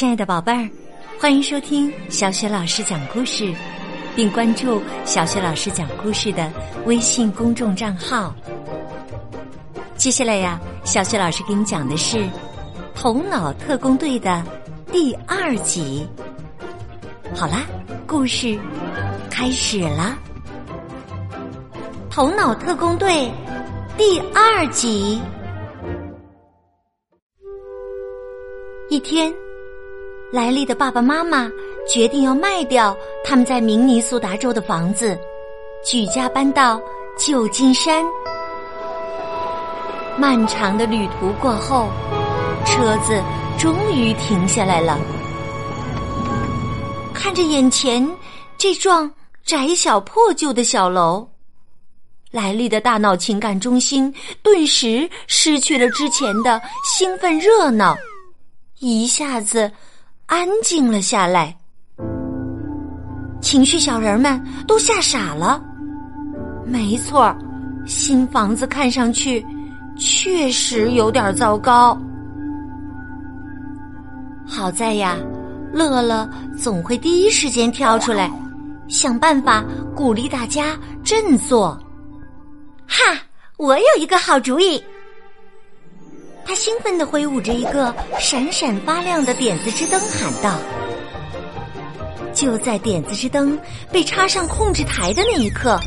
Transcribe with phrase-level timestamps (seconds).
[0.00, 0.66] 亲爱的宝贝儿，
[1.20, 3.52] 欢迎收听小雪老师讲故事，
[4.16, 6.50] 并关注小雪老师讲故事的
[6.86, 8.34] 微信公众账号。
[9.96, 12.16] 接下来呀，小雪老师给你讲的是
[12.94, 14.42] 《头脑特工队》的
[14.90, 16.08] 第二集。
[17.36, 17.66] 好啦，
[18.06, 18.58] 故事
[19.30, 20.18] 开始了，
[22.10, 23.30] 《头脑特工队》
[23.98, 25.20] 第二集。
[28.88, 29.30] 一天。
[30.32, 31.50] 莱利的爸爸妈妈
[31.88, 35.18] 决定要卖掉他们在明尼苏达州的房子，
[35.84, 36.80] 举家搬到
[37.18, 38.04] 旧金山。
[40.16, 41.88] 漫长的旅途过后，
[42.64, 43.20] 车子
[43.58, 44.96] 终于停下来了。
[47.12, 48.08] 看着眼前
[48.56, 49.12] 这幢
[49.44, 51.28] 窄小破旧的小楼，
[52.30, 57.96] 莱利的大脑情感中心顿时失去了之前的兴奋热闹，
[58.78, 59.68] 一下子。
[60.30, 61.52] 安静了下来，
[63.40, 65.60] 情绪小人们都吓傻了。
[66.64, 67.34] 没错，
[67.84, 69.44] 新房子看上去
[69.96, 72.00] 确实有点糟糕。
[74.46, 75.16] 好在呀，
[75.72, 78.30] 乐乐总会第一时间跳出来，
[78.86, 79.64] 想办法
[79.96, 81.76] 鼓励大家振作。
[82.86, 83.18] 哈，
[83.56, 84.80] 我有一个好主意。
[86.50, 90.58] 他兴奋地挥舞着一个闪闪发亮的点子之灯，喊道
[92.34, 93.56] ：“就在点子之灯
[93.92, 95.78] 被插上控制台的那一刻，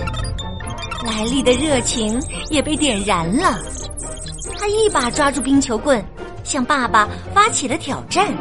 [1.06, 2.18] 莱利的热情
[2.50, 3.60] 也被点燃了。
[4.58, 6.02] 他一把抓住冰球棍，
[6.46, 8.34] 向爸爸发起了挑战。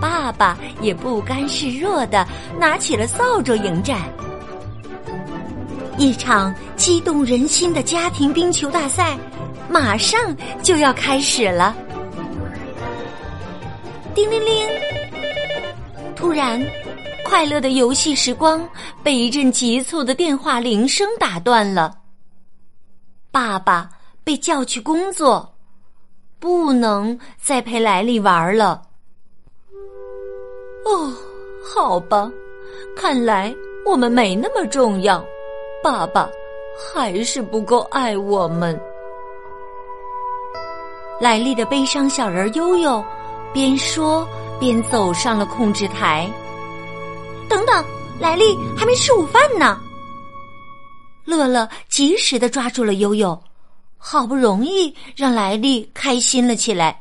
[0.00, 2.26] 爸爸也不甘示弱的
[2.58, 4.00] 拿起了扫帚迎战。
[5.96, 9.16] 一场激动人心的家庭冰球大赛。”
[9.68, 11.74] 马上就要开始了！
[14.14, 14.68] 叮铃铃！
[16.14, 16.64] 突然，
[17.24, 18.66] 快乐的游戏时光
[19.02, 21.96] 被一阵急促的电话铃声打断了。
[23.32, 23.90] 爸爸
[24.22, 25.54] 被叫去工作，
[26.38, 28.80] 不能再陪莱利玩了。
[30.84, 31.12] 哦，
[31.74, 32.30] 好吧，
[32.96, 33.52] 看来
[33.84, 35.24] 我们没那么重要，
[35.82, 36.28] 爸爸
[36.78, 38.80] 还是不够爱我们。
[41.20, 43.02] 莱利的悲伤小人悠悠
[43.52, 46.30] 边说边走上了控制台。
[47.48, 47.84] 等等，
[48.18, 49.80] 莱利还没吃午饭呢。
[51.24, 53.40] 乐乐及时的抓住了悠悠，
[53.96, 56.98] 好不容易让莱利开心了起来。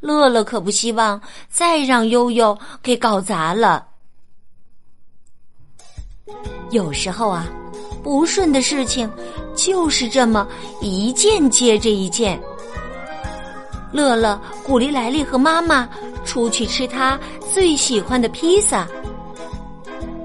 [0.00, 3.86] 乐乐可不希望再让悠悠给搞砸了。
[6.70, 7.46] 有时候啊，
[8.02, 9.10] 不顺的事情
[9.54, 10.48] 就是这么
[10.80, 12.40] 一件接着一件。
[13.92, 15.88] 乐乐鼓励莱利和妈妈
[16.24, 17.18] 出去吃他
[17.52, 18.86] 最喜欢的披萨，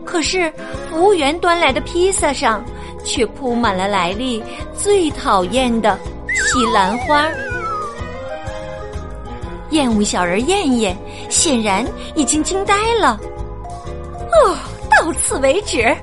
[0.06, 0.52] 可是
[0.90, 2.64] 服务员端来的披萨上
[3.04, 4.44] 却铺满了莱利
[4.76, 5.98] 最讨厌的
[6.30, 7.28] 西兰花。
[9.72, 10.96] 厌恶小人燕燕
[11.30, 13.20] 显然已经惊呆了。
[14.32, 14.56] 哦，
[14.92, 15.94] 到此为止，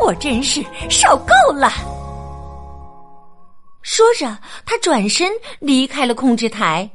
[0.00, 1.70] 我真是受够了。
[3.82, 6.88] 说着，他转身离开了控制台。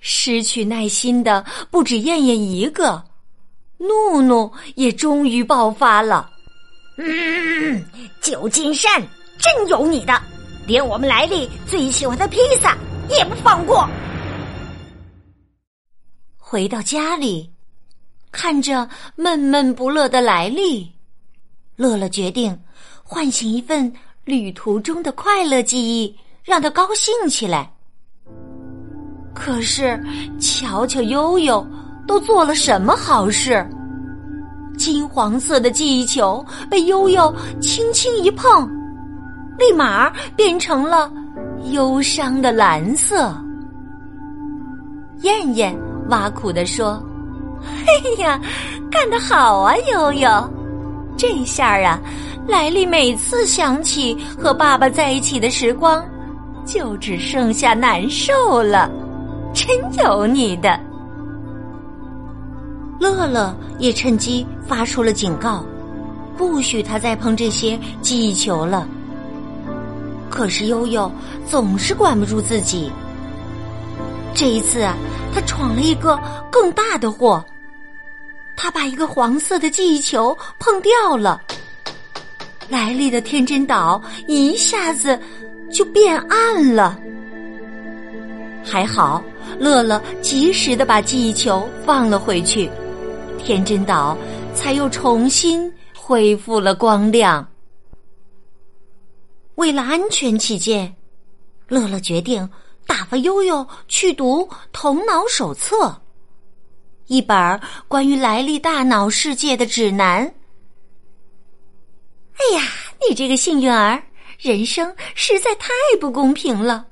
[0.00, 3.04] 失去耐心的不止燕燕一个，
[3.76, 6.30] 怒怒也终于爆发了。
[6.96, 7.84] 嗯，
[8.20, 9.00] 旧金山
[9.38, 10.20] 真有你的，
[10.66, 12.76] 连我们莱利最喜欢的披萨
[13.08, 13.88] 也不放过。
[16.36, 17.50] 回到家里，
[18.32, 20.90] 看着闷闷不乐的莱利，
[21.76, 22.58] 乐乐决定
[23.02, 23.92] 唤醒一份
[24.24, 27.72] 旅途中的快乐记忆，让他高兴起来。
[29.38, 29.98] 可是，
[30.40, 31.64] 瞧瞧悠悠
[32.06, 33.64] 都做了什么好事？
[34.76, 38.68] 金黄色的记忆球被悠悠轻轻一碰，
[39.56, 41.10] 立马变成了
[41.70, 43.32] 忧伤的蓝色。
[45.22, 45.74] 燕燕
[46.08, 47.00] 挖苦的说
[47.62, 48.40] ：“嘿呀，
[48.90, 50.28] 干得好啊，悠悠！
[51.16, 51.98] 这下啊，
[52.46, 56.04] 莱利每次想起和爸爸在一起的时光，
[56.64, 58.90] 就只剩下难受了。”
[59.54, 59.66] 真
[60.04, 60.78] 有你的！
[63.00, 65.64] 乐乐也趁机发出了警告，
[66.36, 68.86] 不许他再碰这些记忆球了。
[70.28, 71.10] 可是悠悠
[71.46, 72.90] 总是管不住自己。
[74.34, 74.96] 这一次啊，
[75.32, 76.18] 他闯了一个
[76.50, 77.44] 更大的祸，
[78.56, 81.40] 他把一个黄色的记忆球碰掉了。
[82.68, 85.18] 莱利的天真岛一下子
[85.72, 86.98] 就变暗了。
[88.62, 89.22] 还好。
[89.58, 92.70] 乐乐及时的把记忆球放了回去，
[93.38, 94.16] 天真岛
[94.54, 97.46] 才又重新恢复了光亮。
[99.54, 100.94] 为了安全起见，
[101.66, 102.48] 乐乐决定
[102.86, 104.42] 打发悠悠去读
[104.72, 105.86] 《头脑手册》，
[107.06, 110.22] 一本关于来历大脑世界的指南。
[112.34, 112.62] 哎呀，
[113.08, 114.00] 你这个幸运儿，
[114.38, 116.86] 人生实在太不公平了！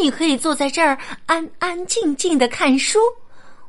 [0.00, 0.96] 你可以坐在这儿
[1.26, 2.98] 安安静静的看书，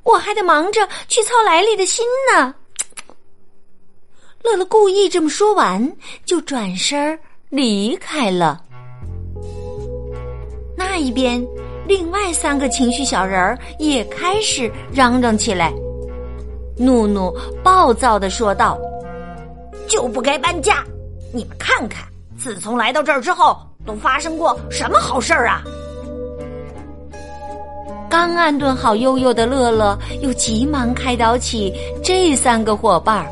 [0.04, 2.54] 我还得忙着去操莱利的心呢。
[4.44, 5.92] 乐乐故意这么说完，
[6.26, 7.20] 就转身。
[7.50, 8.62] 离开了。
[10.76, 11.42] 那一边，
[11.88, 15.72] 另外三个情绪小人儿也开始嚷嚷起来。
[16.78, 17.34] 怒怒
[17.64, 18.78] 暴躁的说道
[19.88, 20.84] ：“就不该搬家！
[21.34, 22.06] 你们看看，
[22.38, 25.64] 自从来到这儿之后，都发生过什么好事儿啊？”
[28.10, 31.74] 刚安顿好悠悠的乐乐，又急忙开导起
[32.04, 33.32] 这三个伙伴儿。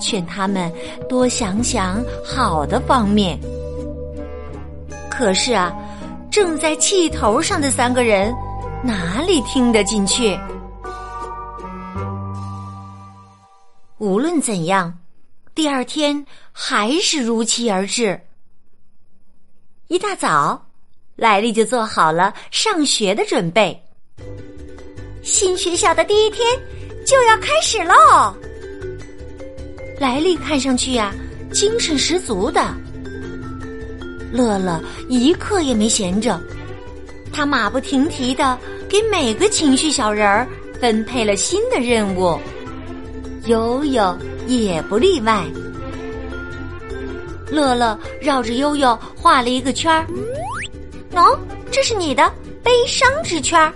[0.00, 0.72] 劝他们
[1.08, 3.38] 多想想好的方面。
[5.10, 5.70] 可是啊，
[6.30, 8.34] 正在气头上的三个人
[8.82, 10.38] 哪里听得进去？
[13.98, 14.98] 无论怎样，
[15.54, 18.18] 第二天还是如期而至。
[19.88, 20.64] 一大早，
[21.16, 23.78] 莱利就做好了上学的准备。
[25.22, 26.46] 新学校的第一天
[27.06, 28.34] 就要开始喽！
[29.98, 31.12] 莱利看上去呀，
[31.52, 32.62] 精神十足的。
[34.32, 36.40] 乐乐一刻也没闲着，
[37.32, 38.58] 他马不停蹄的
[38.88, 40.46] 给每个情绪小人儿
[40.80, 42.38] 分配了新的任务，
[43.46, 45.44] 悠悠也不例外。
[47.50, 50.06] 乐乐绕着悠悠画了一个圈儿，
[51.12, 51.36] 喏，
[51.70, 52.32] 这是你的
[52.62, 53.74] 悲伤之圈儿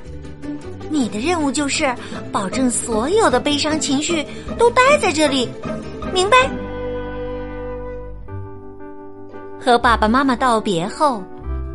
[0.95, 1.93] 你的任务就是
[2.31, 4.25] 保证所有的悲伤情绪
[4.57, 5.49] 都待在这里。
[6.13, 6.49] 明白。
[9.61, 11.21] 和爸爸妈妈道别后，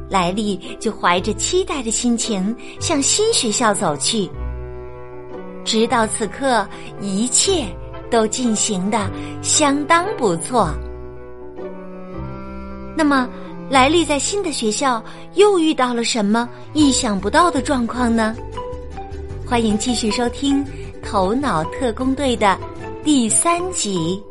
[0.09, 4.29] 莱利就怀着期待的心情向新学校走去。
[5.65, 6.65] 直到此刻，
[7.01, 7.65] 一切
[8.09, 9.11] 都进行的
[9.41, 10.69] 相当不错。
[12.95, 13.27] 那么，
[13.69, 18.33] 莱利在新的学校又遇到了什么意想不到的状况呢？
[19.49, 20.63] 欢迎继续收听
[21.01, 22.55] 《头脑特工队》的
[23.03, 24.21] 第三集。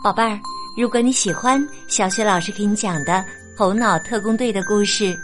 [0.00, 0.38] 宝贝儿，
[0.78, 3.14] 如果你喜欢小雪老师给你讲的
[3.58, 5.18] 《头脑特工队》的故事，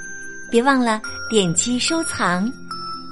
[0.51, 2.51] 别忘了点击收藏，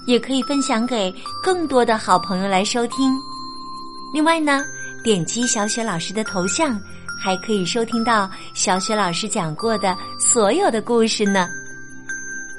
[0.09, 3.17] 也可以分享给更多的好朋友来收听。
[4.13, 4.65] 另外呢，
[5.05, 6.77] 点击小雪老师的头像，
[7.23, 11.49] 还可以收听到小雪老师讲过的所有的故事呢。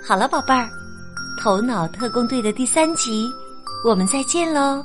[0.02, 0.64] 好了，宝贝儿，
[1.38, 3.34] 《头脑特工队》的第三集，
[3.84, 4.84] 我们再见喽。